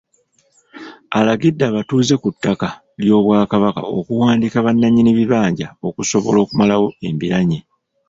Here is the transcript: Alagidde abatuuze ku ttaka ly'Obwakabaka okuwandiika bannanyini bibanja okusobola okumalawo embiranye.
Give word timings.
Alagidde 1.19 1.63
abatuuze 1.69 2.15
ku 2.21 2.27
ttaka 2.35 2.67
ly'Obwakabaka 3.03 3.81
okuwandiika 3.99 4.57
bannanyini 4.65 5.11
bibanja 5.17 5.67
okusobola 5.87 6.37
okumalawo 6.41 6.87
embiranye. 7.07 7.59